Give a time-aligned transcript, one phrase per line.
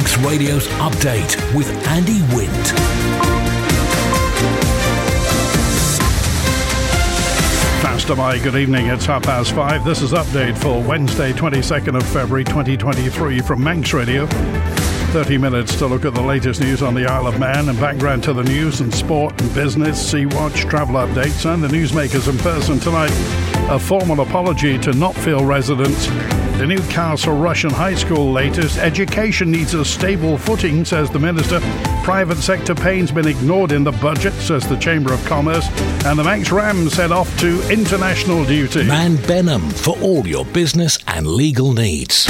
[0.00, 2.68] Manx Radio's update with Andy Wint.
[7.82, 8.86] Faster my good evening.
[8.86, 9.84] It's half past five.
[9.84, 14.26] This is update for Wednesday, 22nd of February 2023 from Manx Radio.
[14.26, 18.24] 30 minutes to look at the latest news on the Isle of Man and background
[18.24, 22.38] to the news and sport and business, Sea Watch, travel updates, and the newsmakers in
[22.38, 23.59] person tonight.
[23.70, 26.08] A formal apology to Knottfield residents.
[26.58, 28.78] The New Castle Rushen High School latest.
[28.78, 31.60] Education needs a stable footing, says the Minister.
[32.02, 35.68] Private sector pain's been ignored in the budget, says the Chamber of Commerce.
[36.04, 38.82] And the Manx Rams head off to international duty.
[38.88, 42.26] Mann Benham for all your business and legal needs.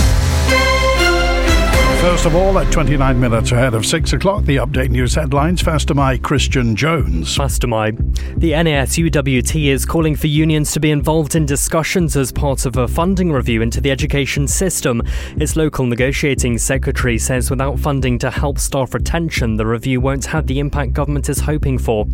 [2.00, 5.60] First of all, at 29 minutes ahead of 6 o'clock, the update news headlines.
[5.60, 7.36] Faster my Christian Jones.
[7.36, 7.90] Faster my.
[7.90, 12.88] The NASUWT is calling for unions to be involved in discussions as part of a
[12.88, 15.02] funding review into the education system.
[15.36, 20.46] Its local negotiating secretary says without funding to help staff retention, the review won't have
[20.46, 22.06] the impact government is hoping for.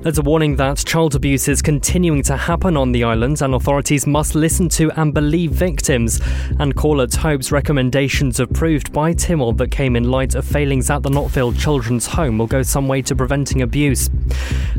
[0.00, 4.06] There's a warning that child abuse is continuing to happen on the island and authorities
[4.06, 6.20] must listen to and believe victims.
[6.58, 11.02] And Call Corlett hopes recommendations approved by Tynwald that came in light of failings at
[11.02, 14.08] the Knottfield Children's Home will go some way to preventing abuse.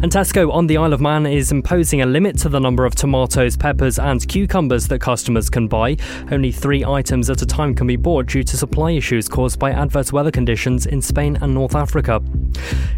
[0.01, 2.95] And Tesco on the Isle of Man is imposing a limit to the number of
[2.95, 5.97] tomatoes, peppers, and cucumbers that customers can buy.
[6.31, 9.71] Only three items at a time can be bought due to supply issues caused by
[9.71, 12.21] adverse weather conditions in Spain and North Africa.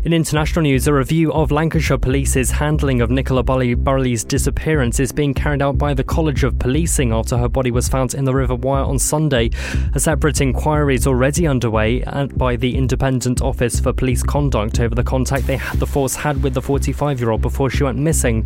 [0.05, 5.33] In international news, a review of Lancashire Police's handling of Nicola Bulley's disappearance is being
[5.33, 8.55] carried out by the College of Policing after her body was found in the River
[8.55, 9.49] Wyre on Sunday.
[9.93, 11.16] A separate inquiry is already
[11.47, 16.15] underway uh, by the Independent Office for Police Conduct over the contact had, the force
[16.15, 18.43] had with the 45 year old before she went missing.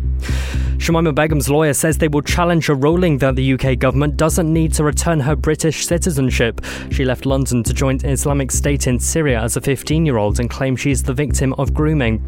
[0.78, 4.72] Shamima Begum's lawyer says they will challenge a ruling that the UK government doesn't need
[4.74, 6.60] to return her British citizenship.
[6.90, 10.50] She left London to join Islamic State in Syria as a 15 year old and
[10.50, 12.20] claims she's the victim of grooming.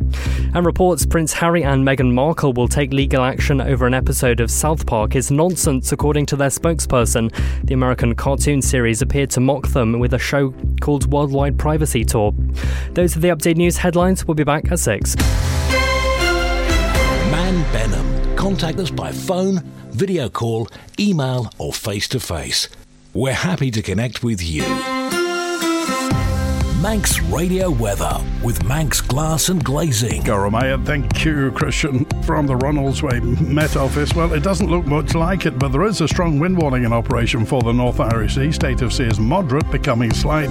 [0.55, 4.51] And reports Prince Harry and Meghan Markle will take legal action over an episode of
[4.51, 7.35] South Park is nonsense, according to their spokesperson.
[7.65, 12.35] The American cartoon series appeared to mock them with a show called Worldwide Privacy Tour.
[12.93, 14.27] Those are the update news headlines.
[14.27, 15.17] We'll be back at 6.
[17.31, 20.69] Mann Benham contact us by phone, video call,
[20.99, 22.69] email, or face to face.
[23.13, 24.65] We're happy to connect with you.
[26.85, 30.23] Manx Radio Weather with Manx Glass and Glazing.
[30.23, 34.13] Goromaya, thank you, Christian, from the Ronaldsway Met Office.
[34.15, 36.93] Well, it doesn't look much like it, but there is a strong wind warning in
[36.93, 38.53] operation for the North Irish Sea.
[38.53, 40.51] State of sea is moderate, becoming slight,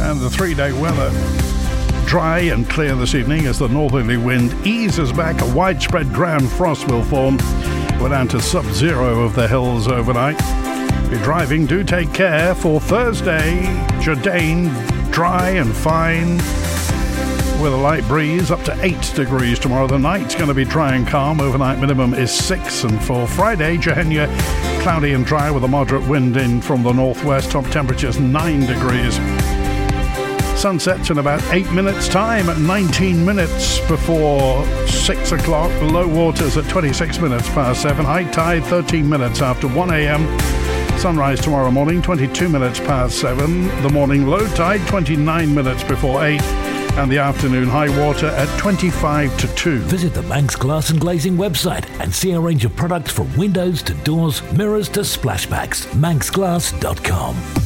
[0.00, 1.10] and the three day weather
[2.08, 5.40] dry and clear this evening as the northerly wind eases back.
[5.42, 7.36] A widespread ground frost will form.
[8.00, 10.40] We're down to sub zero of the hills overnight.
[10.40, 13.62] If you're driving, do take care for Thursday.
[14.00, 16.38] Jordan, dry and fine
[17.62, 19.86] with a light breeze up to 8 degrees tomorrow.
[19.86, 21.40] The night's going to be dry and calm.
[21.40, 22.84] Overnight minimum is 6.
[22.84, 24.26] And for Friday, Johanna,
[24.80, 27.50] cloudy and dry with a moderate wind in from the northwest.
[27.50, 29.16] Top temperatures 9 degrees.
[30.58, 35.70] Sunsets in about 8 minutes' time at 19 minutes before 6 o'clock.
[35.82, 38.04] Low waters at 26 minutes past 7.
[38.04, 40.61] High tide 13 minutes after 1 a.m.
[40.98, 43.66] Sunrise tomorrow morning 22 minutes past 7.
[43.82, 49.36] The morning low tide 29 minutes before 8 and the afternoon high water at 25
[49.38, 49.78] to 2.
[49.80, 53.82] Visit the Manx Glass and Glazing website and see a range of products from windows
[53.82, 55.86] to doors, mirrors to splashbacks.
[55.94, 57.61] manxglass.com.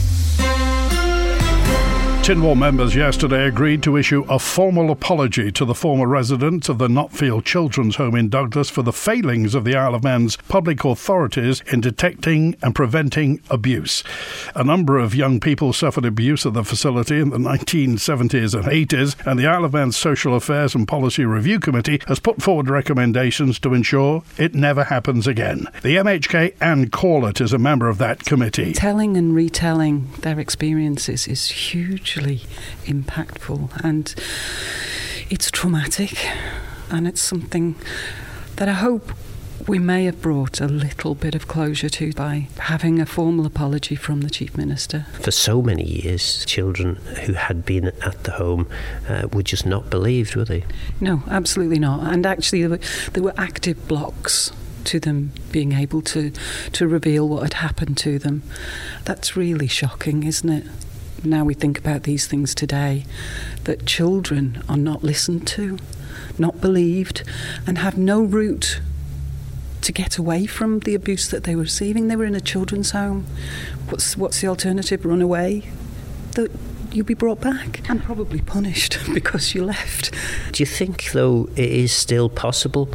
[2.27, 6.89] Tynwald members yesterday agreed to issue a formal apology to the former residents of the
[6.89, 11.63] Knottfield Children's Home in Douglas for the failings of the Isle of Man's public authorities
[11.69, 14.03] in detecting and preventing abuse.
[14.57, 19.25] A number of young people suffered abuse at the facility in the 1970s and 80s,
[19.25, 23.61] and the Isle of Man's Social Affairs and Policy Review Committee has put forward recommendations
[23.61, 25.69] to ensure it never happens again.
[25.83, 28.73] The MHK Ann Corlett is a member of that committee.
[28.73, 32.43] Telling and retelling their experiences is huge hugely
[32.85, 34.15] impactful and
[35.29, 36.27] it's traumatic
[36.91, 37.75] and it's something
[38.57, 39.13] that I hope
[39.67, 43.97] we may have brought a little bit of closure to by having a formal apology
[43.97, 45.07] from the Chief Minister.
[45.21, 48.69] For so many years, children who had been at the home
[49.09, 50.65] uh, were just not believed, were they?
[51.01, 52.13] No, absolutely not.
[52.13, 52.81] And actually, there were,
[53.13, 54.53] there were active blocks
[54.85, 56.31] to them being able to,
[56.73, 58.45] to reveal what had happened to them.
[59.05, 60.67] That's really shocking, isn't it?
[61.25, 63.05] Now we think about these things today,
[63.65, 65.79] that children are not listened to,
[66.39, 67.23] not believed,
[67.67, 68.81] and have no route
[69.83, 72.09] to get away from the abuse that they were receiving.
[72.09, 73.27] They were in a children's home.
[73.89, 75.05] What's what's the alternative?
[75.05, 75.71] Run away.
[76.33, 76.51] The,
[76.93, 80.13] you'll be brought back and probably punished because you left.
[80.53, 82.89] Do you think, though, it is still possible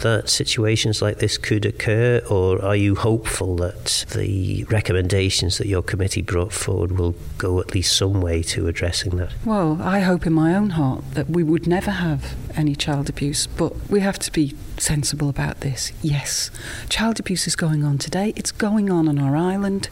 [0.00, 5.82] that situations like this could occur, or are you hopeful that the recommendations that your
[5.82, 9.32] committee brought forward will go at least some way to addressing that?
[9.44, 13.46] Well, I hope in my own heart that we would never have any child abuse,
[13.46, 15.92] but we have to be sensible about this.
[16.02, 16.50] Yes,
[16.88, 19.88] child abuse is going on today, it's going on on our island,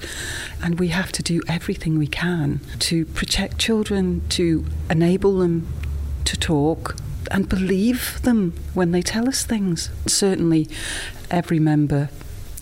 [0.62, 5.66] and we have to do everything we can to protect children, to enable them
[6.24, 6.96] to talk
[7.30, 9.90] and believe them when they tell us things.
[10.06, 10.68] Certainly,
[11.30, 12.10] every member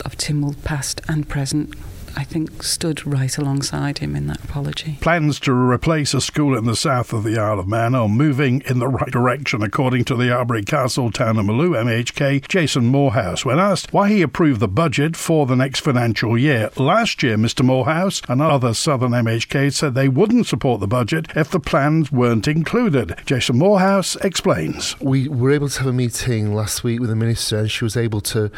[0.03, 1.73] of Tynwald, past and present,
[2.15, 4.97] I think, stood right alongside him in that apology.
[5.01, 8.61] Plans to replace a school in the south of the Isle of Man are moving
[8.65, 13.45] in the right direction, according to the Arbory Castle Town of Malew MHK, Jason Moorhouse,
[13.45, 16.69] when asked why he approved the budget for the next financial year.
[16.77, 17.63] Last year, Mr.
[17.65, 22.47] Moorhouse and other Southern MHK said they wouldn't support the budget if the plans weren't
[22.47, 23.15] included.
[23.25, 24.99] Jason Moorhouse explains.
[24.99, 27.97] We were able to have a meeting last week with the Minister, and she was
[27.97, 28.51] able to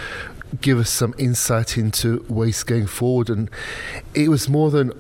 [0.62, 3.30] give us some insight into ways going forward.
[3.30, 3.47] And
[4.14, 4.92] it was more than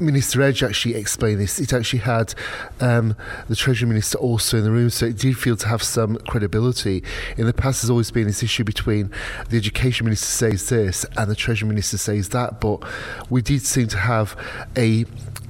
[0.00, 1.58] Minister Edge actually explained this.
[1.58, 2.34] It actually had
[2.80, 3.14] um,
[3.48, 7.02] the Treasury Minister also in the room, so it did feel to have some credibility.
[7.36, 9.10] In the past, there's always been this issue between
[9.50, 12.82] the Education Minister says this and the Treasury Minister says that, but
[13.28, 14.36] we did seem to have
[14.76, 15.04] a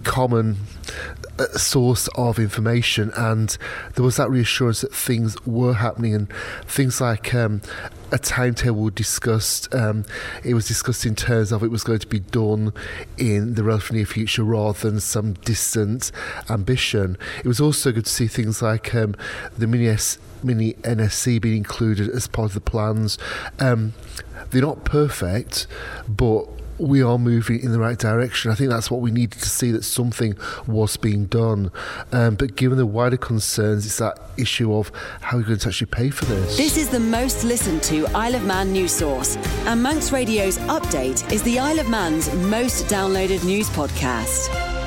[0.05, 0.57] common
[1.39, 3.57] uh, source of information, and
[3.95, 6.33] there was that reassurance that things were happening, and
[6.67, 7.63] things like um,
[8.13, 9.73] a timetable were discussed.
[9.75, 10.05] Um,
[10.45, 12.73] it was discussed in terms of it was going to be done
[13.17, 16.13] in the relatively near future rather than some distant
[16.49, 17.17] ambition.
[17.39, 19.15] It was also good to see things like um,
[19.57, 23.19] the mini S- mini NSC being included as part of the plans.
[23.59, 23.95] Um,
[24.51, 25.67] they're not perfect,
[26.09, 26.49] but
[26.81, 28.51] we are moving in the right direction.
[28.51, 30.37] I think that's what we needed to see that something
[30.67, 31.71] was being done.
[32.13, 34.91] Um, but given the wider concerns, it's that issue of
[35.21, 36.57] how are we're going to actually pay for this.
[36.57, 39.37] This is the most listened to Isle of Man news source,
[39.67, 44.80] and Manx Radio's update is the Isle of Man's most downloaded news podcast.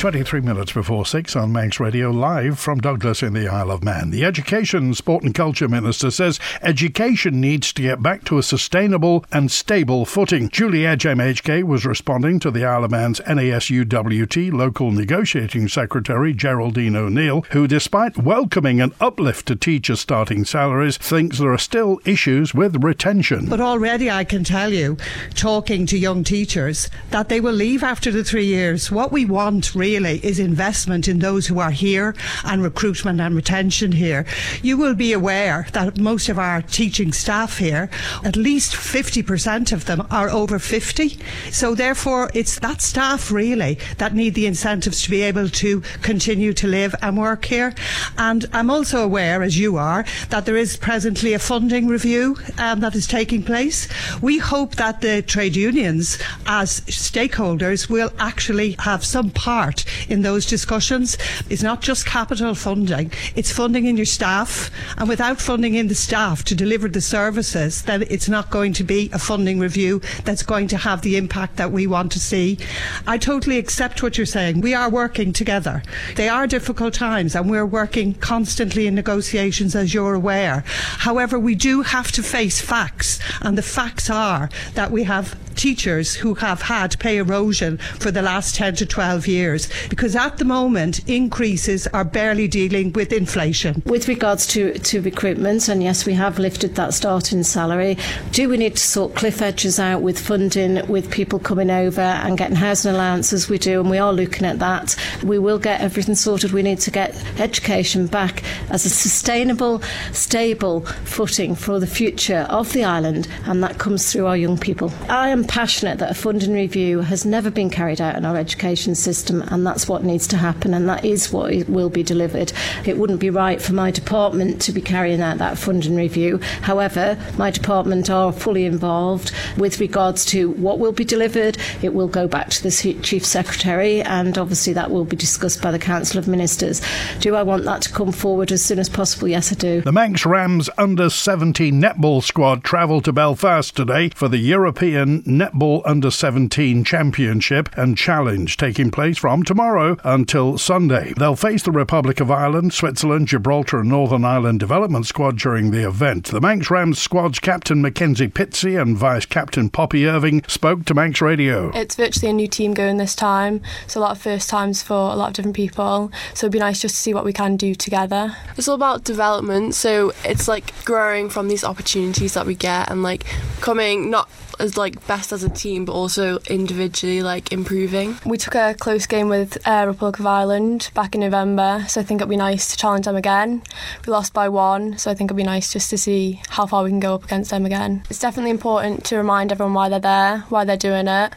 [0.00, 4.08] 23 minutes before 6 on Manx Radio, live from Douglas in the Isle of Man.
[4.08, 9.26] The Education, Sport and Culture Minister says education needs to get back to a sustainable
[9.30, 10.48] and stable footing.
[10.48, 16.96] Julie Edge MHK was responding to the Isle of Man's NASUWT local negotiating secretary, Geraldine
[16.96, 22.54] O'Neill, who, despite welcoming an uplift to teacher starting salaries, thinks there are still issues
[22.54, 23.50] with retention.
[23.50, 24.96] But already I can tell you,
[25.34, 28.90] talking to young teachers, that they will leave after the three years.
[28.90, 32.14] What we want really really is investment in those who are here
[32.44, 34.24] and recruitment and retention here.
[34.62, 37.90] You will be aware that most of our teaching staff here,
[38.24, 41.18] at least 50% of them are over 50.
[41.50, 46.52] So therefore, it's that staff really that need the incentives to be able to continue
[46.52, 47.74] to live and work here.
[48.16, 52.80] And I'm also aware, as you are, that there is presently a funding review um,
[52.80, 53.88] that is taking place.
[54.22, 60.46] We hope that the trade unions, as stakeholders, will actually have some part in those
[60.46, 61.16] discussions
[61.48, 64.70] is not just capital funding, it's funding in your staff.
[64.96, 68.84] And without funding in the staff to deliver the services, then it's not going to
[68.84, 72.58] be a funding review that's going to have the impact that we want to see.
[73.06, 74.60] I totally accept what you're saying.
[74.60, 75.82] We are working together.
[76.16, 80.64] They are difficult times and we're working constantly in negotiations, as you're aware.
[80.66, 86.14] However, we do have to face facts, and the facts are that we have teachers
[86.14, 90.44] who have had pay erosion for the last 10 to 12 years because at the
[90.44, 93.82] moment increases are barely dealing with inflation.
[93.86, 97.96] With regards to, to recruitment, and yes, we have lifted that starting salary,
[98.32, 102.38] do we need to sort cliff edges out with funding, with people coming over and
[102.38, 103.48] getting housing allowances?
[103.48, 104.96] We do, and we are looking at that.
[105.22, 106.52] We will get everything sorted.
[106.52, 112.72] We need to get education back as a sustainable, stable footing for the future of
[112.72, 114.92] the island, and that comes through our young people.
[115.08, 118.94] I am passionate that a funding review has never been carried out in our education
[118.94, 122.52] system, and that's what needs to happen, and that is what will be delivered.
[122.86, 126.38] It wouldn't be right for my department to be carrying out that funding review.
[126.62, 131.58] However, my department are fully involved with regards to what will be delivered.
[131.82, 132.70] It will go back to the
[133.02, 136.82] Chief Secretary, and obviously that will be discussed by the Council of Ministers.
[137.20, 139.28] Do I want that to come forward as soon as possible?
[139.28, 139.80] Yes, I do.
[139.80, 145.82] The Manx Rams under 17 netball squad travelled to Belfast today for the European Netball
[145.84, 151.12] Under 17 Championship and Challenge taking place from tomorrow until Sunday.
[151.16, 155.86] They'll face the Republic of Ireland, Switzerland, Gibraltar, and Northern Ireland Development Squad during the
[155.86, 156.26] event.
[156.26, 161.20] The Manx Rams squad's captain Mackenzie Pitsey and vice captain Poppy Irving spoke to Manx
[161.20, 161.70] Radio.
[161.74, 164.94] It's virtually a new team going this time, so a lot of first times for
[164.94, 166.10] a lot of different people.
[166.34, 168.36] So it'd be nice just to see what we can do together.
[168.56, 173.02] It's all about development, so it's like growing from these opportunities that we get and
[173.02, 173.24] like
[173.60, 174.28] coming not
[174.60, 178.16] as like best as a team, but also individually like improving.
[178.24, 182.04] We took a close game with uh, Republic of Ireland back in November, so I
[182.04, 183.62] think it'd be nice to challenge them again.
[184.06, 186.84] We lost by one, so I think it'd be nice just to see how far
[186.84, 188.04] we can go up against them again.
[188.10, 191.32] It's definitely important to remind everyone why they're there, why they're doing it.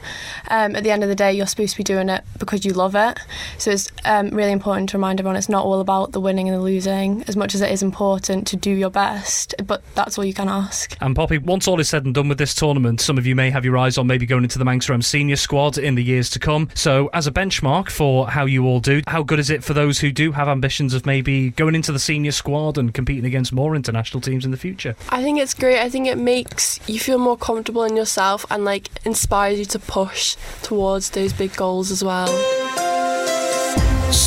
[0.49, 2.73] Um, at the end of the day, you're supposed to be doing it because you
[2.73, 3.17] love it.
[3.57, 6.57] So it's um, really important to remind everyone it's not all about the winning and
[6.57, 9.55] the losing, as much as it is important to do your best.
[9.65, 10.97] But that's all you can ask.
[11.01, 13.49] And Poppy, once all is said and done with this tournament, some of you may
[13.49, 16.29] have your eyes on maybe going into the Manx Rams senior squad in the years
[16.31, 16.69] to come.
[16.73, 19.99] So, as a benchmark for how you all do, how good is it for those
[19.99, 23.75] who do have ambitions of maybe going into the senior squad and competing against more
[23.75, 24.95] international teams in the future?
[25.09, 25.79] I think it's great.
[25.79, 29.79] I think it makes you feel more comfortable in yourself and like inspires you to
[29.79, 32.29] push towards those big goals as well.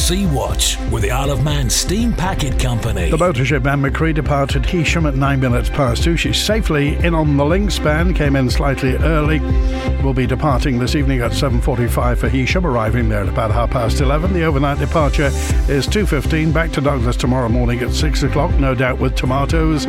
[0.06, 3.10] Sea Watch with the Isle of Man Steam Packet Company.
[3.10, 6.16] The motor ship Ben-my-Chree departed Heysham at nine minutes past two.
[6.16, 9.40] She's safely in on the link span, came in slightly early.
[10.04, 14.00] Will be departing this evening at 7.45 for Heysham, arriving there at about half past
[14.00, 14.32] 11.
[14.32, 15.32] The overnight departure
[15.68, 19.86] is 2.15, back to Douglas tomorrow morning at 6 o'clock, no doubt with tomatoes.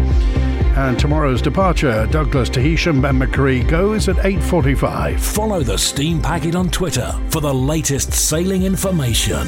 [0.78, 5.20] And tomorrow's departure, Douglas to Heysham, Ben-my-Chree, goes at 8.45.
[5.20, 9.48] Follow the Steam Packet on Twitter for the latest sailing information.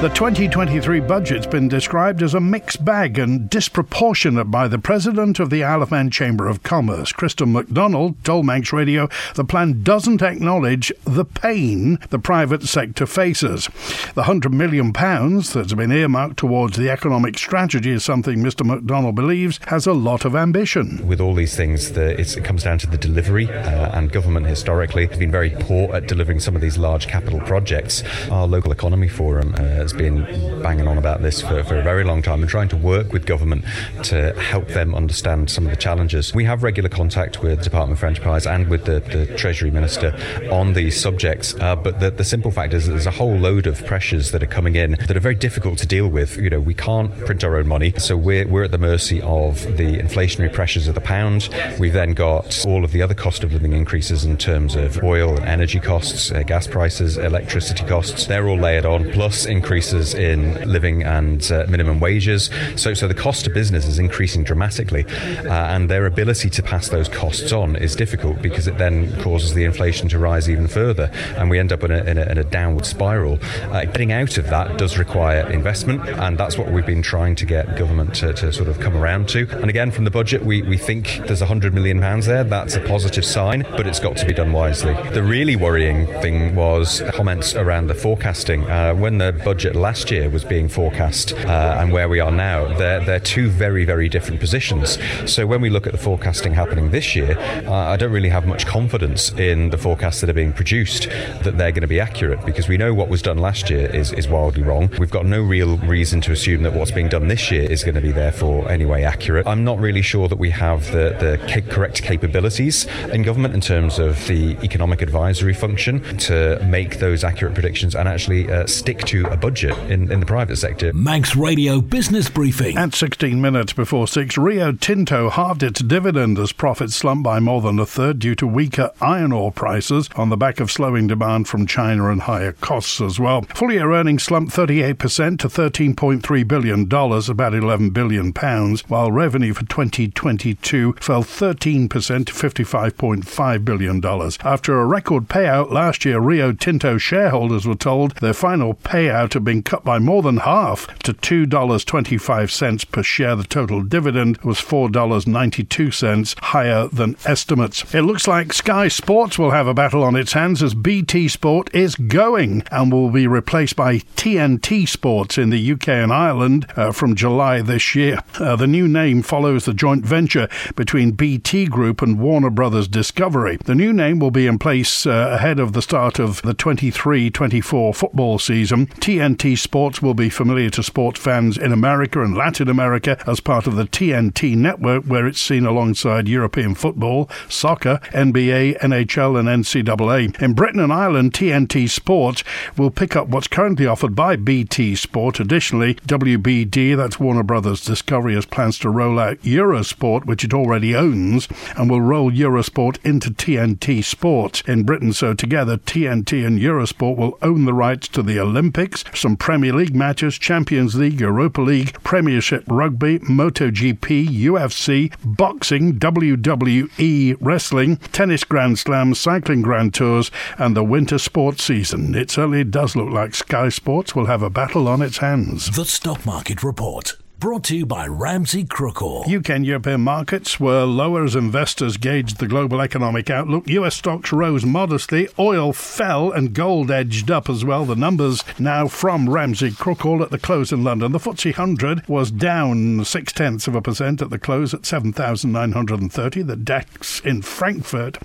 [0.00, 5.50] The 2023 budget's been described as a mixed bag and disproportionate by the President of
[5.50, 7.12] the Isle of Man Chamber of Commerce.
[7.12, 13.66] Kristen McDonald told Manx Radio the plan doesn't acknowledge the pain the private sector faces.
[14.14, 19.60] The £100 million that's been earmarked towards the economic strategy is something Mr McDonald believes
[19.66, 21.06] has a lot of ambition.
[21.06, 25.04] With all these things, the, it comes down to the delivery, uh, and government historically
[25.08, 28.02] has been very poor at delivering some of these large capital projects.
[28.30, 32.04] Our local economy forum uh, has been banging on about this for, for a very
[32.04, 33.64] long time and trying to work with government
[34.04, 36.32] to help them understand some of the challenges.
[36.34, 40.16] We have regular contact with the Department for Enterprise and with the, the Treasury Minister
[40.50, 43.84] on these subjects, uh, but the, the simple fact is there's a whole load of
[43.86, 46.36] pressures that are coming in that are very difficult to deal with.
[46.36, 49.62] You know, we can't print our own money, so we're, we're at the mercy of
[49.76, 51.48] the inflationary pressures of the pound.
[51.78, 55.36] We've then got all of the other cost of living increases in terms of oil
[55.36, 58.26] and energy costs, uh, gas prices, electricity costs.
[58.26, 62.50] They're all layered on, plus increase increases in living and uh, minimum wages.
[62.76, 66.90] So, so the cost to business is increasing dramatically, uh, and their ability to pass
[66.90, 71.10] those costs on is difficult because it then causes the inflation to rise even further,
[71.38, 73.38] and we end up in a, in a, in a downward spiral.
[73.72, 77.46] Uh, getting out of that does require investment, and that's what we've been trying to
[77.46, 79.48] get government to, to sort of come around to.
[79.62, 82.44] And again, from the budget, we, we think there's 100 million pounds there.
[82.44, 84.92] That's a positive sign, but it's got to be done wisely.
[85.14, 88.68] The really worrying thing was comments around the forecasting.
[88.68, 92.30] Uh, when the budget budget last year was being forecast uh, and where we are
[92.30, 94.98] now, they're, they're two very, very different positions.
[95.26, 98.46] So when we look at the forecasting happening this year, uh, I don't really have
[98.46, 101.08] much confidence in the forecasts that are being produced
[101.44, 104.12] that they're going to be accurate because we know what was done last year is,
[104.12, 104.90] is wildly wrong.
[104.98, 107.94] We've got no real reason to assume that what's being done this year is going
[107.94, 109.46] to be therefore anyway accurate.
[109.46, 113.98] I'm not really sure that we have the, the correct capabilities in government in terms
[113.98, 119.26] of the economic advisory function to make those accurate predictions and actually uh, stick to
[119.26, 120.92] a budget budget in, in the private sector.
[120.92, 122.78] Manx Radio Business Briefing.
[122.78, 127.60] At 16 minutes before 6, Rio Tinto halved its dividend as profits slumped by more
[127.60, 131.48] than a third due to weaker iron ore prices on the back of slowing demand
[131.48, 133.42] from China and higher costs as well.
[133.54, 136.82] Full year earnings slumped 38% to $13.3 billion,
[137.30, 144.04] about 11 billion pounds, while revenue for 2022 fell 13% to $55.5 billion.
[144.42, 149.44] After a record payout last year, Rio Tinto shareholders were told their final payout had
[149.44, 153.36] been cut by more than half to $2.25 per share.
[153.36, 157.94] The total dividend was $4.92, higher than estimates.
[157.94, 161.74] It looks like Sky Sports will have a battle on its hands as BT Sport
[161.74, 166.92] is going and will be replaced by TNT Sports in the UK and Ireland uh,
[166.92, 168.20] from July this year.
[168.38, 173.58] Uh, the new name follows the joint venture between BT Group and Warner Brothers Discovery.
[173.64, 177.30] The new name will be in place uh, ahead of the start of the 23
[177.30, 178.86] 24 football season.
[178.86, 183.40] TNT TNT Sports will be familiar to sports fans in America and Latin America as
[183.40, 189.48] part of the TNT network, where it's seen alongside European football, soccer, NBA, NHL, and
[189.48, 190.38] NCAA.
[190.42, 192.44] In Britain and Ireland, TNT Sports
[192.76, 195.40] will pick up what's currently offered by BT Sport.
[195.40, 200.94] Additionally, WBD, that's Warner Brothers Discovery, has plans to roll out Eurosport, which it already
[200.94, 205.14] owns, and will roll Eurosport into TNT Sports in Britain.
[205.14, 209.94] So together, TNT and Eurosport will own the rights to the Olympics, some Premier League
[209.94, 219.20] matches, Champions League, Europa League, Premiership Rugby, MotoGP, UFC, boxing, WWE, wrestling, tennis Grand Slams,
[219.20, 222.14] cycling Grand Tours, and the winter sports season.
[222.14, 225.70] It certainly does look like Sky Sports will have a battle on its hands.
[225.76, 227.19] The Stock Market Report.
[227.40, 229.26] Brought to you by Ramsey Crookall.
[229.26, 233.66] UK and European markets were lower as investors gauged the global economic outlook.
[233.66, 237.86] US stocks rose modestly, oil fell, and gold edged up as well.
[237.86, 241.12] The numbers now from Ramsey Crookall at the close in London.
[241.12, 246.42] The FTSE 100 was down six tenths of a percent at the close at 7,930.
[246.42, 248.18] The DAX in Frankfurt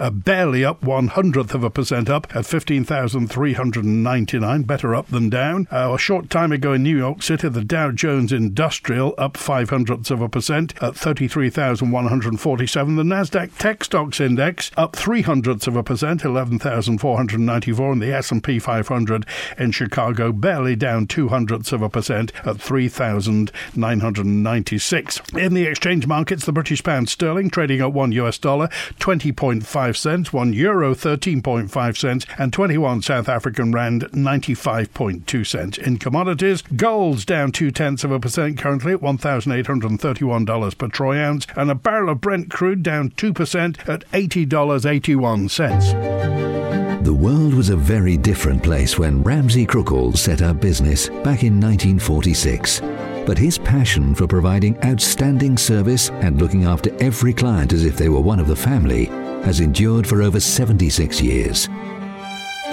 [0.00, 4.62] uh, barely up one hundredth of a percent up at 15,399.
[4.62, 5.68] Better up than down.
[5.70, 9.36] Uh, a short time ago in New York City, the Dow Jones in Industrial up
[9.36, 12.94] five hundredths of a percent at 33,147.
[12.94, 18.60] The Nasdaq Tech Stocks Index up three hundredths of a percent, 11,494, and the S&P
[18.60, 19.26] 500
[19.58, 25.20] in Chicago barely down two hundredths of a percent at 3,996.
[25.34, 28.68] In the exchange markets, the British pound sterling trading at one US dollar
[29.00, 35.78] 20.5 cents, one euro 13.5 cents, and 21 South African rand 95.2 cents.
[35.78, 41.46] In commodities, gold's down two tenths of a percent currently at $1,831 per troy ounce,
[41.56, 47.04] and a barrel of Brent crude down 2% at $80.81.
[47.04, 51.60] The world was a very different place when Ramsey Crookall set up business back in
[51.60, 52.80] 1946.
[53.26, 58.08] But his passion for providing outstanding service and looking after every client as if they
[58.08, 59.06] were one of the family
[59.44, 61.68] has endured for over 76 years.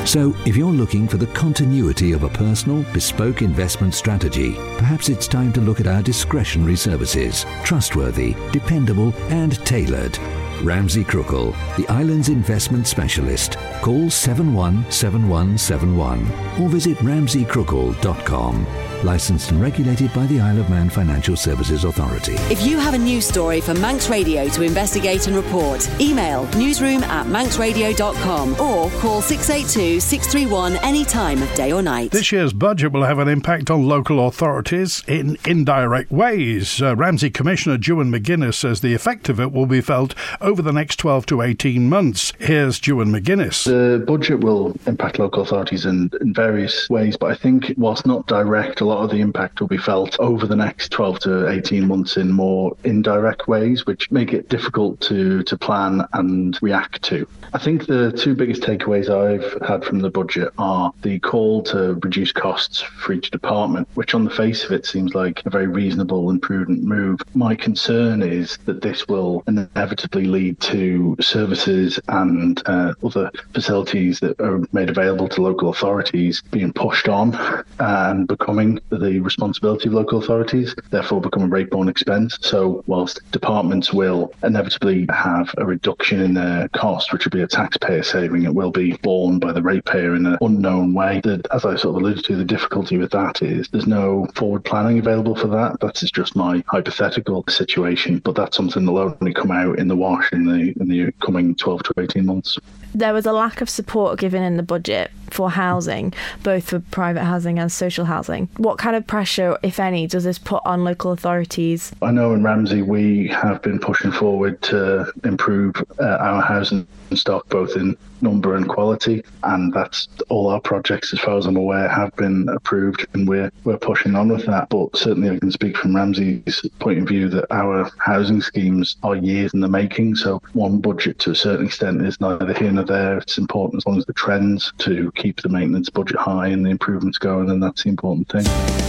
[0.05, 5.27] So, if you're looking for the continuity of a personal, bespoke investment strategy, perhaps it's
[5.27, 7.45] time to look at our discretionary services.
[7.63, 10.17] Trustworthy, dependable, and tailored.
[10.63, 13.57] Ramsey Crookall, the island's investment specialist.
[13.81, 16.19] Call 717171
[16.61, 18.88] or visit ramseycrookall.com.
[19.03, 22.33] Licensed and regulated by the Isle of Man Financial Services Authority.
[22.51, 27.03] If you have a news story for Manx Radio to investigate and report, email newsroom
[27.03, 32.11] at manxradio.com or call 682 631 any time of day or night.
[32.11, 36.81] This year's budget will have an impact on local authorities in indirect ways.
[36.81, 40.73] Uh, Ramsey Commissioner Dewan McGuinness says the effect of it will be felt over the
[40.73, 42.33] next 12 to 18 months.
[42.37, 43.63] Here's Dewan McGuinness.
[43.63, 48.27] The budget will impact local authorities in, in various ways, but I think whilst not
[48.27, 51.87] direct, a lot of the impact will be felt over the next 12 to 18
[51.87, 57.27] months in more indirect ways, which make it difficult to, to plan and react to.
[57.53, 61.95] I think the two biggest takeaways I've had from the budget are the call to
[62.03, 65.67] reduce costs for each department, which on the face of it seems like a very
[65.67, 67.19] reasonable and prudent move.
[67.33, 74.39] My concern is that this will inevitably lead to services and uh, other facilities that
[74.39, 77.35] are made available to local authorities being pushed on
[77.79, 82.37] and becoming the responsibility of local authorities, therefore become a rate-borne expense.
[82.41, 87.47] So whilst departments will inevitably have a reduction in their cost, which will be a
[87.47, 91.21] taxpayer saving, it will be borne by the ratepayer in an unknown way.
[91.23, 94.63] The, as I sort of alluded to, the difficulty with that is there's no forward
[94.65, 95.79] planning available for that.
[95.79, 99.95] That is just my hypothetical situation, but that's something that'll only come out in the
[99.95, 102.57] wash in the in the coming 12 to 18 months.
[102.93, 106.13] There was a lack of support given in the budget for housing,
[106.43, 108.49] both for private housing and social housing.
[108.57, 111.91] What kind of pressure, if any, does this put on local authorities?
[112.01, 117.47] I know in Ramsey we have been pushing forward to improve uh, our housing stock,
[117.49, 121.87] both in number and quality, and that's all our projects, as far as I'm aware,
[121.87, 124.69] have been approved, and we're we're pushing on with that.
[124.69, 129.15] But certainly, I can speak from Ramsey's point of view that our housing schemes are
[129.15, 130.15] years in the making.
[130.15, 133.17] So one budget, to a certain extent, is neither here nor there.
[133.17, 136.69] It's important as long as the trends to keep the maintenance budget high and the
[136.69, 138.45] improvements going, and that's the important thing.
[138.59, 138.88] Bye.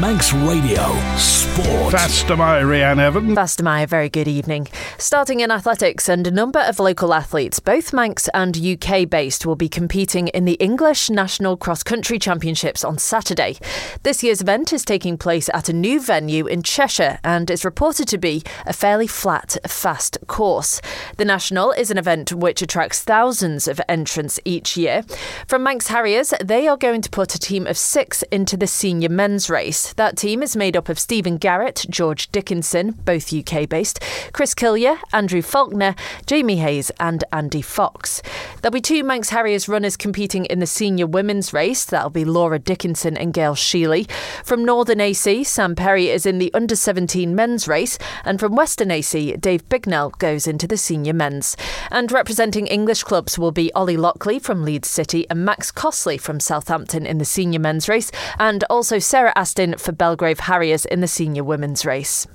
[0.00, 1.92] Manx Radio Sport.
[1.92, 3.34] Faster my Rhiannon Evan.
[3.34, 4.66] Faster my very good evening.
[4.96, 9.54] Starting in athletics, and a number of local athletes, both Manx and UK based, will
[9.54, 13.58] be competing in the English National Cross Country Championships on Saturday.
[14.02, 18.08] This year's event is taking place at a new venue in Cheshire and is reported
[18.08, 20.80] to be a fairly flat, fast course.
[21.18, 25.04] The National is an event which attracts thousands of entrants each year.
[25.46, 29.10] From Manx Harriers, they are going to put a team of six into the senior
[29.10, 29.81] men's race.
[29.96, 34.00] That team is made up of Stephen Garrett, George Dickinson, both UK based,
[34.32, 35.94] Chris Killier, Andrew Faulkner,
[36.26, 38.22] Jamie Hayes, and Andy Fox.
[38.60, 41.84] There'll be two Manx Harriers runners competing in the senior women's race.
[41.84, 44.10] That'll be Laura Dickinson and Gail Sheely.
[44.44, 48.90] From Northern AC, Sam Perry is in the under 17 men's race, and from Western
[48.90, 51.56] AC, Dave Bignell goes into the senior men's.
[51.90, 56.40] And representing English clubs will be Ollie Lockley from Leeds City and Max Cosley from
[56.40, 59.32] Southampton in the senior men's race, and also Sarah
[59.78, 62.26] For Belgrave Harriers in the senior women's race.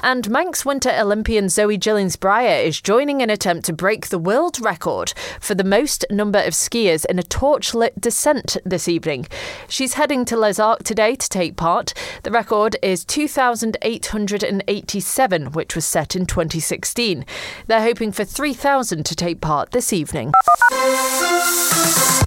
[0.00, 5.12] And Manx Winter Olympian Zoe Gillings-Brier is joining an attempt to break the world record
[5.40, 9.26] for the most number of skiers in a torchlit descent this evening.
[9.68, 11.94] She's heading to Les Arcs today to take part.
[12.22, 17.26] The record is 2,887, which was set in 2016.
[17.66, 20.32] They're hoping for 3,000 to take part this evening.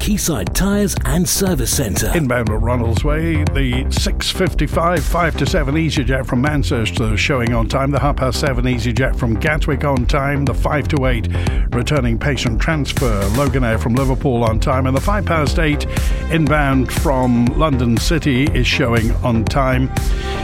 [0.01, 2.11] Quayside Tyres and Service Centre.
[2.15, 7.99] Inbound at Ronaldsway, the 6.55, 5 to 7 EasyJet from Manchester showing on time, the
[7.99, 11.27] half past 7 EasyJet from Gatwick on time, the 5 to 8
[11.73, 15.85] returning patient transfer, Loganair from Liverpool on time, and the 5 past 8
[16.31, 19.89] inbound from London City is showing on time.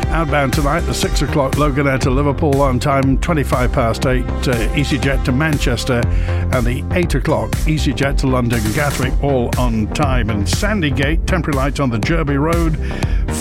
[0.09, 4.29] Outbound tonight, the 6 o'clock Loganair to Liverpool on time, 25 past 8 uh,
[4.73, 10.29] EasyJet to Manchester, and the 8 o'clock EasyJet to London Gatwick all on time.
[10.29, 12.77] And Sandygate, temporary lights on the Jurby Road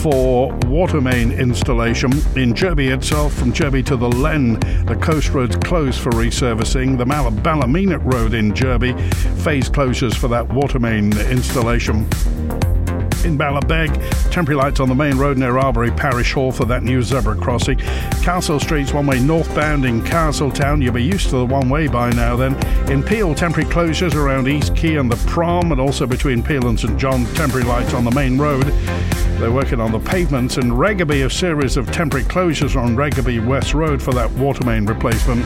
[0.03, 2.11] for water main installation.
[2.37, 6.99] In Jurby itself, from Jurby to the Lhen, the coast road's closed for resurfacing.
[6.99, 7.05] The
[7.43, 8.95] Ballymena Road in Jurby,
[9.43, 12.07] phase closures for that water main installation
[13.27, 13.93] in Ballabeg.
[14.31, 17.79] Temporary lights on the main road near Arbory Parish Hall for that new zebra crossing.
[18.23, 20.81] Castle Street's one way northbound in Castletown.
[20.81, 22.55] You'll be used to the one way by now then.
[22.91, 26.79] In Peel, temporary closures around East Quay and the Prom, and also between Peel and
[26.79, 28.65] St John, temporary lights on the main road.
[29.39, 33.75] They're working on the pavements in Regaby, a series of temporary closures on Regaby West
[33.75, 35.45] Road for that water main replacement.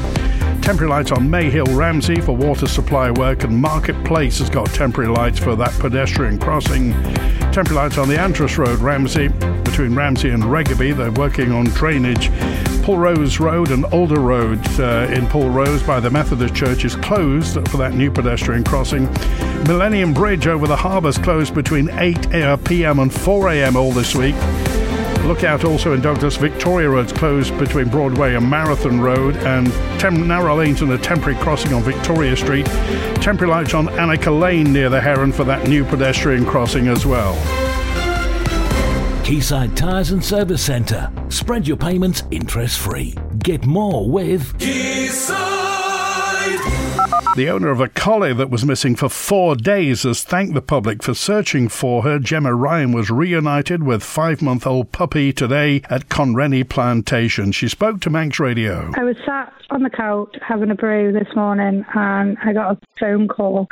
[0.63, 5.39] Temporary lights on Mayhill Ramsey for water supply work, and Marketplace has got temporary lights
[5.39, 6.93] for that pedestrian crossing.
[7.53, 9.29] Temporary lights on the Andreas Road, Ramsey,
[9.65, 10.97] between Ramsey and Regaby.
[10.97, 12.29] They're working on drainage.
[12.83, 17.77] Pulrose Road and Alder Road uh, in Pulrose by the Methodist Church is closed for
[17.77, 19.05] that new pedestrian crossing.
[19.65, 24.15] Millennium Bridge over the harbour is closed between 8 pm and 4 am all this
[24.15, 24.35] week.
[25.27, 26.37] Look out also in Douglas.
[26.37, 29.69] Victoria Road's closed between Broadway and Marathon Road, and
[30.01, 32.67] Tem- narrow lanes and a temporary crossing on Victoria Street.
[33.23, 37.35] Temporary lights on Annika Lane near the Heron for that new pedestrian crossing as well.
[39.25, 41.11] Quayside Tyres and Service Centre.
[41.29, 43.15] Spread your payments interest free.
[43.39, 45.60] Get more with Quayside.
[47.37, 51.03] The owner of a collie that was missing for four days has thanked the public
[51.03, 52.19] for searching for her.
[52.19, 57.53] Gemma Ryan was reunited with five month old puppy today at Conrhenny Plantation.
[57.53, 58.91] She spoke to Manx Radio.
[58.97, 62.79] I was sat on the couch having a brew this morning and I got a
[62.99, 63.69] phone call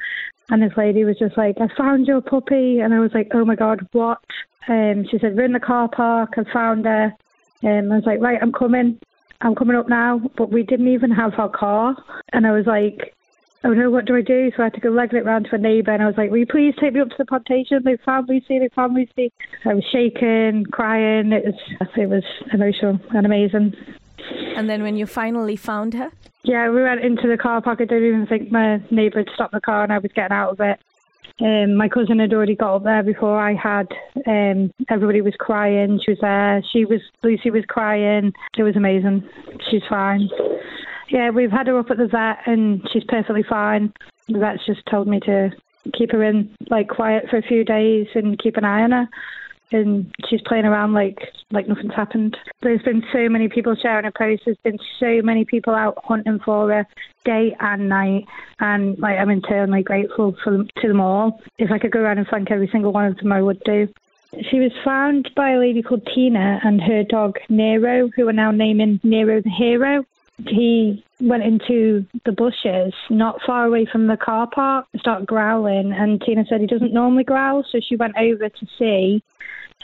[0.51, 2.81] and this lady was just like, I found your puppy.
[2.81, 4.19] And I was like, oh my God, what?
[4.69, 6.35] Um, she said, we're in the car park.
[6.37, 7.13] I found her.
[7.63, 8.99] And I was like, right, I'm coming.
[9.41, 10.21] I'm coming up now.
[10.37, 11.97] But we didn't even have her car.
[12.33, 13.15] And I was like,
[13.65, 14.51] oh no, what do I do?
[14.57, 16.31] So I had to go legging it round to a neighbour and I was like,
[16.31, 17.83] will you please take me up to the plantation?
[17.85, 19.33] They found Lucy, they found Lucy.
[19.65, 21.33] I was shaking, crying.
[21.33, 23.75] It was, it was emotional and amazing.
[24.57, 26.11] And then when you finally found her?
[26.45, 27.81] Yeah, we went into the car park.
[27.81, 30.53] I didn't even think my neighbour had stopped the car and I was getting out
[30.53, 30.81] of it.
[31.41, 33.87] Um, my cousin had already got up there before I had.
[34.27, 36.01] Um, everybody was crying.
[36.05, 36.65] She was there.
[36.73, 38.33] She was Lucy was crying.
[38.57, 39.29] It was amazing.
[39.71, 40.29] She's fine.
[41.11, 43.93] Yeah, we've had her up at the vet and she's perfectly fine.
[44.29, 45.51] The vet's just told me to
[45.95, 49.09] keep her in like quiet for a few days and keep an eye on her
[49.73, 51.19] and she's playing around like
[51.51, 52.37] like nothing's happened.
[52.63, 54.45] There's been so many people sharing her posts.
[54.45, 56.87] There's been so many people out hunting for her
[57.25, 58.25] day and night,
[58.61, 61.41] and like I'm internally grateful for them, to them all.
[61.59, 63.89] If I could go around and thank every single one of them, I would do.
[64.51, 68.51] She was found by a lady called Tina and her dog Nero, who are now
[68.51, 70.05] naming Nero the Hero.
[70.47, 75.93] He went into the bushes not far away from the car park and started growling.
[75.93, 79.23] And Tina said he doesn't normally growl so she went over to see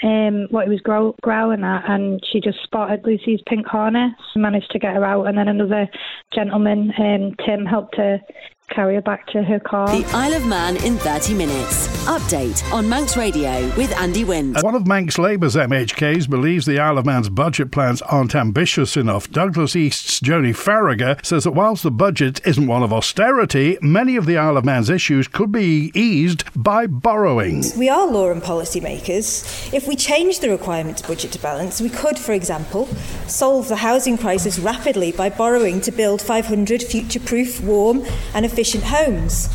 [0.02, 4.70] um, what he was grow- growling at, and she just spotted Lucy's pink harness, managed
[4.72, 5.88] to get her out, and then another
[6.34, 8.20] gentleman, um, Tim, helped her
[8.70, 9.88] carry her back to her car.
[9.88, 11.88] The Isle of Man in 30 minutes.
[12.04, 14.62] Update on Manx Radio with Andy Wint.
[14.62, 19.30] One of Manx Labour's MHKs believes the Isle of Man's budget plans aren't ambitious enough.
[19.30, 24.26] Douglas East's Joney Faragher says that whilst the budget isn't one of austerity, many of
[24.26, 27.64] the Isle of Man's issues could be eased by borrowing.
[27.78, 29.70] We are law and policy makers.
[29.72, 32.86] If we change the requirement to budget to balance, we could, for example,
[33.26, 38.84] solve the housing crisis rapidly by borrowing to build 500 future proof, warm, and efficient
[38.84, 39.48] homes.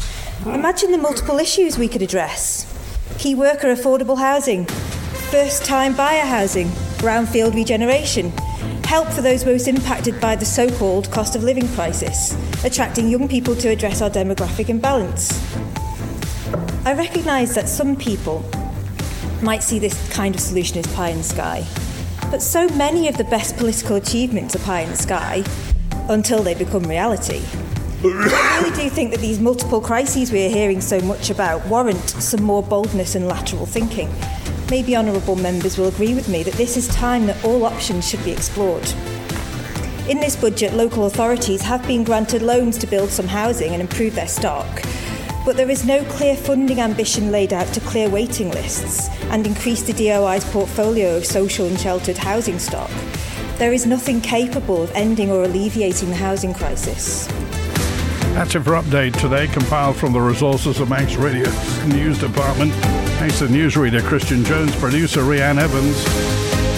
[0.46, 2.66] Imagine the multiple issues we could address
[3.18, 4.66] key worker affordable housing,
[5.32, 6.68] first time buyer housing,
[7.00, 8.30] brownfield regeneration,
[8.84, 12.36] help for those most impacted by the so called cost of living crisis,
[12.66, 15.32] attracting young people to address our demographic imbalance.
[16.86, 18.44] I recognise that some people
[19.42, 21.66] might see this kind of solution as pie in the sky,
[22.30, 25.46] but so many of the best political achievements are pie in the sky
[26.10, 27.42] until they become reality.
[28.02, 32.10] I really do think that these multiple crises we are hearing so much about warrant
[32.10, 34.10] some more boldness and lateral thinking.
[34.72, 38.24] Maybe honourable members will agree with me that this is time that all options should
[38.24, 38.88] be explored.
[40.08, 44.16] In this budget, local authorities have been granted loans to build some housing and improve
[44.16, 44.82] their stock,
[45.46, 49.82] but there is no clear funding ambition laid out to clear waiting lists and increase
[49.82, 52.90] the DOI's portfolio of social and sheltered housing stock.
[53.58, 57.28] There is nothing capable of ending or alleviating the housing crisis.
[58.34, 61.50] That's it for update today, compiled from the resources of Manx Radio
[61.88, 62.72] News Department.
[63.20, 65.98] Thanks to newsreader Christian Jones, producer Rhiann Evans.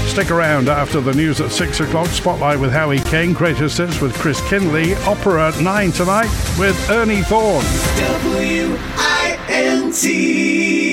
[0.09, 2.07] Stick around after the news at 6 o'clock.
[2.07, 3.31] Spotlight with Howie King.
[3.31, 4.95] Greatest Hits with Chris Kinley.
[5.05, 7.63] Opera at 9 tonight with Ernie Thorne.
[7.95, 10.81] W I N T.